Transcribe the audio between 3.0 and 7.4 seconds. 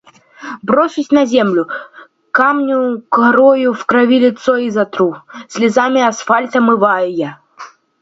корою в кровь лицо изотру, слезами асфальт омывая.